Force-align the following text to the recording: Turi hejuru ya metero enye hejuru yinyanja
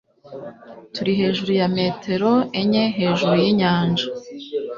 Turi 0.93 1.11
hejuru 1.21 1.51
ya 1.59 1.67
metero 1.77 2.31
enye 2.61 2.83
hejuru 2.97 3.33
yinyanja 3.43 4.05